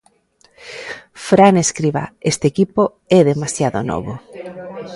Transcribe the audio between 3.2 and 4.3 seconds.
demasiado novo.